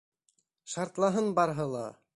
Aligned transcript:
Шартлаһын 0.75 1.31
барыһы 1.41 1.73
ла! 1.77 1.87